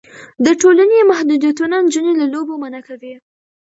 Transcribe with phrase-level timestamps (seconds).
[0.45, 3.13] د ټولنې محدودیتونه نجونې له لوبو منع کوي.